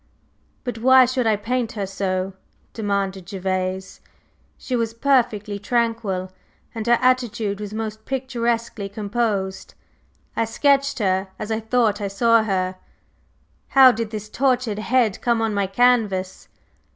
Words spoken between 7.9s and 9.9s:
picturesquely composed.